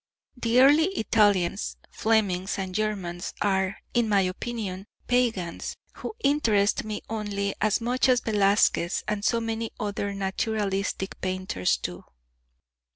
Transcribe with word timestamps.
The 0.35 0.61
early 0.61 0.85
Italians, 0.97 1.77
Flemings 1.91 2.57
and 2.57 2.73
Germans 2.73 3.35
are, 3.39 3.77
in 3.93 4.09
my 4.09 4.21
opinion, 4.21 4.87
pagans, 5.05 5.77
who 5.97 6.15
interest 6.23 6.83
me 6.83 7.03
only 7.07 7.53
as 7.61 7.79
much 7.81 8.09
as 8.09 8.21
Velasquez 8.21 9.03
and 9.07 9.23
so 9.23 9.39
many 9.39 9.69
other 9.79 10.11
naturalistic 10.15 11.21
painters 11.21 11.77
do. 11.77 12.03